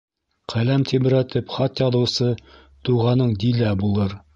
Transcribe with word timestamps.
Ҡәләм 0.53 0.85
тибрәтеп 0.91 1.55
хат 1.59 1.85
яҙыусы 1.85 2.33
туғаның 2.91 3.41
Дилә 3.47 3.81
булыр. 3.85 4.23